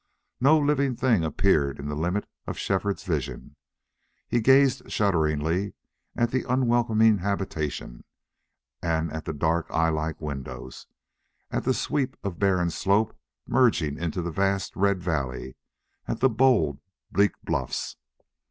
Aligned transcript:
No 0.39 0.57
living 0.57 0.95
thing 0.95 1.23
appeared 1.23 1.77
in 1.77 1.87
the 1.87 1.93
limit 1.95 2.27
of 2.47 2.57
Shefford's 2.57 3.03
vision. 3.03 3.55
He 4.27 4.41
gazed 4.41 4.91
shudderingly 4.91 5.73
at 6.15 6.31
the 6.31 6.43
unwelcoming 6.51 7.19
habitation, 7.19 8.03
at 8.81 9.25
the 9.25 9.33
dark 9.33 9.67
eyelike 9.69 10.19
windows, 10.19 10.87
at 11.51 11.65
the 11.65 11.73
sweep 11.75 12.17
of 12.23 12.39
barren 12.39 12.71
slope 12.71 13.15
merging 13.45 13.99
into 13.99 14.23
the 14.23 14.31
vast 14.31 14.75
red 14.75 15.03
valley, 15.03 15.55
at 16.07 16.19
the 16.19 16.29
bold, 16.31 16.79
bleak 17.11 17.33
bluffs. 17.43 17.95